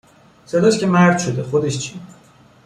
[0.45, 1.99] صداش که مرد شده خودش چی